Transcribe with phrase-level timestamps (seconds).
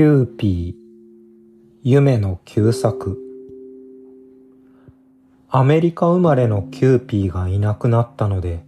[0.00, 0.74] キューピー、
[1.82, 3.18] 夢野久作。
[5.50, 8.64] アメリカ生まれのキューピーがいなくなったので、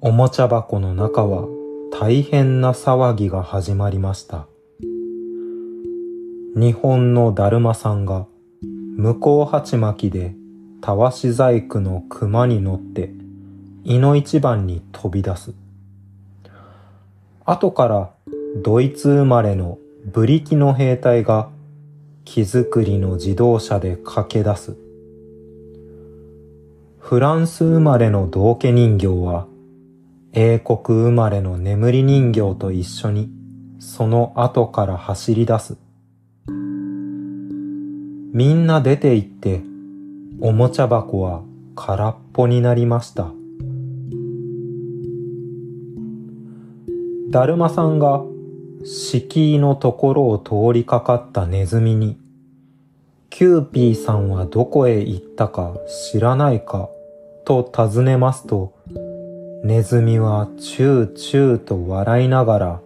[0.00, 1.48] おもちゃ箱の中は
[1.90, 4.46] 大変な騒ぎが始まりました。
[6.54, 8.28] 日本のだるまさんが
[8.96, 10.36] 向こう鉢巻きで
[10.80, 13.10] たわし細工の熊に乗って
[13.82, 15.54] いの一番に飛び出す。
[17.44, 18.10] 後から
[18.62, 19.78] ドイツ生まれの
[20.08, 21.50] ブリキの兵隊が
[22.24, 24.76] 木造りの自動車で駆け出す。
[27.00, 29.48] フランス生まれの道家人形は
[30.32, 33.32] 英国生まれの眠り人形と一緒に
[33.80, 35.76] その後から走り出す。
[38.32, 39.60] みんな出て行って
[40.40, 41.42] おもちゃ箱は
[41.74, 43.32] 空っぽになりました。
[47.30, 48.22] だるまさんが
[48.86, 52.16] 敷居のところを通りかかったネズミに、
[53.30, 55.74] キューピーさんはどこへ行ったか
[56.12, 56.88] 知らないか
[57.44, 58.74] と尋ねますと、
[59.64, 62.80] ネズミはチューチューと笑いながら、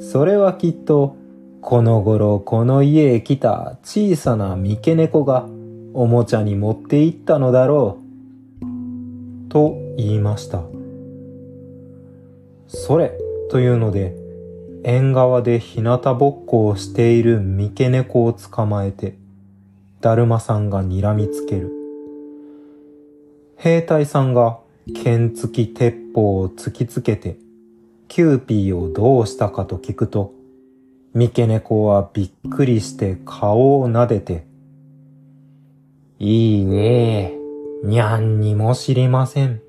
[0.00, 1.16] それはきっと
[1.60, 5.48] この頃この家へ来た小さな三毛猫が
[5.94, 7.98] おもちゃに持って行ったのだろ
[8.62, 9.50] う。
[9.50, 10.62] と言いました。
[12.68, 13.18] それ
[13.50, 14.27] というので、
[14.88, 19.18] 縁側で日向ぼっこをしている三毛猫を捕まえて、
[20.00, 21.70] だるまさんが睨みつける。
[23.58, 24.60] 兵隊さんが
[24.94, 27.36] 剣付き鉄砲を突きつけて、
[28.08, 30.32] キューピーをどうしたかと聞くと、
[31.12, 34.46] 三毛猫はびっくりして顔を撫でて、
[36.18, 37.36] いいえ、
[37.84, 39.60] にゃんにも知りません。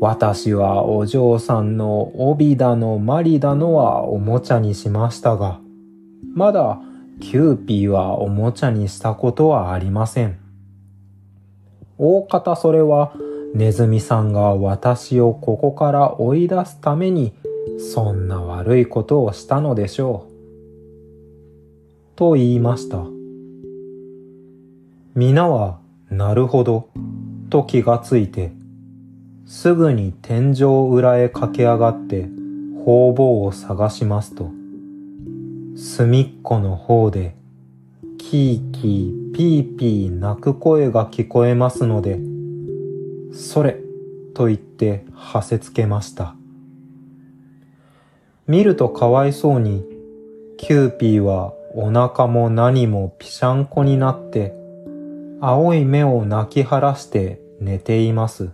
[0.00, 5.60] 私はお嬢さんの帯だのマリだのはおもちゃにしましたが、
[6.34, 6.80] まだ
[7.20, 10.38] キューピーはおもちゃにしたことはありません。
[11.96, 13.12] 大方それは
[13.54, 17.32] ネズミさんが私をここから追い出すために
[17.78, 20.34] そんな悪いことをしたのでしょう。
[22.16, 23.04] と言いました。
[25.14, 25.78] 皆は、
[26.10, 26.88] なるほど、
[27.50, 28.52] と気がついて、
[29.46, 32.28] すぐに天井裏へ駆け上がって
[32.84, 34.50] 方々を探しますと、
[35.76, 37.36] 隅っこの方で、
[38.18, 42.20] キーキーピーピー泣く声が聞こえますので、
[43.32, 43.78] それ、
[44.34, 46.34] と言ってはせつけました。
[48.46, 49.84] 見るとかわいそうに、
[50.56, 54.54] キューピーはお腹も何もぴしゃんこになって、
[55.40, 58.50] 青い目を泣き腫らして寝ています。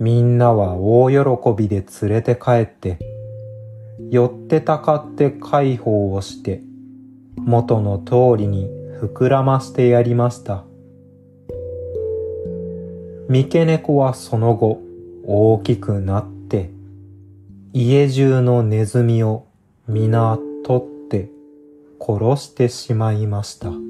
[0.00, 1.18] みんなは大喜
[1.56, 2.98] びで連れて帰って、
[4.10, 6.62] 寄ってたかって介抱をして、
[7.36, 8.68] 元の通りに
[9.00, 10.64] 膨らましてやりました。
[13.28, 14.80] 三毛猫はその後
[15.26, 16.70] 大きくなって、
[17.72, 19.46] 家中のネズミを
[19.88, 21.30] 皆取って
[22.00, 23.83] 殺してしまいました。